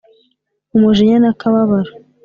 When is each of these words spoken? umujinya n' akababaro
umujinya 0.75 1.17
n' 1.23 1.29
akababaro 1.31 1.91